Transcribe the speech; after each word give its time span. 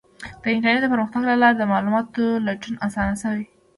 د 0.41 0.43
انټرنیټ 0.53 0.81
د 0.83 0.87
پرمختګ 0.93 1.21
له 1.29 1.35
لارې 1.41 1.55
د 1.57 1.63
معلوماتو 1.71 2.25
لټون 2.47 2.75
اسانه 2.85 3.15
شوی 3.21 3.35
دی. 3.39 3.45